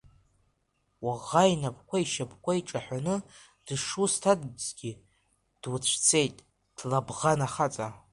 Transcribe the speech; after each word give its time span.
Уаӷа 1.05 1.43
инапқәеи 1.53 2.03
ишьапқәеи 2.05 2.61
ҿаҳәаны 2.67 3.15
дышусҭазгьы, 3.65 4.91
дуцәцеит, 5.61 6.37
Ҭлабӷан 6.77 7.39
ахаҵа. 7.47 7.87